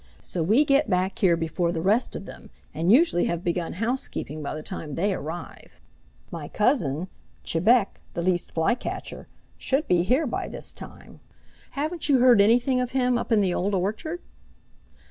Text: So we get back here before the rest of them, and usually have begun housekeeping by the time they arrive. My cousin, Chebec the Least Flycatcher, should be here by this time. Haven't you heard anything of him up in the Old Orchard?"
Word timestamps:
So 0.19 0.41
we 0.41 0.65
get 0.65 0.89
back 0.89 1.19
here 1.19 1.37
before 1.37 1.71
the 1.71 1.79
rest 1.83 2.15
of 2.15 2.25
them, 2.25 2.49
and 2.73 2.91
usually 2.91 3.25
have 3.25 3.43
begun 3.43 3.73
housekeeping 3.73 4.41
by 4.41 4.55
the 4.55 4.63
time 4.63 4.95
they 4.95 5.13
arrive. 5.13 5.79
My 6.31 6.47
cousin, 6.47 7.07
Chebec 7.43 8.01
the 8.15 8.23
Least 8.23 8.51
Flycatcher, 8.51 9.27
should 9.59 9.87
be 9.87 10.01
here 10.01 10.25
by 10.25 10.47
this 10.47 10.73
time. 10.73 11.19
Haven't 11.77 12.09
you 12.09 12.17
heard 12.17 12.41
anything 12.41 12.81
of 12.81 12.93
him 12.93 13.15
up 13.15 13.31
in 13.31 13.41
the 13.41 13.53
Old 13.53 13.75
Orchard?" 13.75 14.23